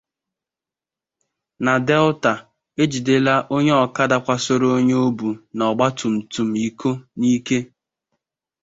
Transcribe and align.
Na 1.63 1.75
Delta, 1.87 2.33
E 2.81 2.83
Jidela 2.91 3.35
Onye 3.55 3.73
Ọkada 3.85 4.17
Kwasoro 4.23 4.67
Onye 4.77 4.95
O 5.05 5.07
Bu 5.17 5.29
n'Ọgbaatumtum 5.57 6.47
Iko 6.67 6.91
n'Ike 7.19 7.59